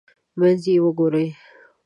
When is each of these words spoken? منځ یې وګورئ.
منځ 0.39 0.61
یې 0.69 0.77
وګورئ. 0.83 1.27